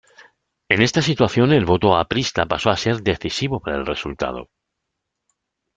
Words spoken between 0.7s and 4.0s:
esta situación, el voto aprista pasó a ser decisivo para el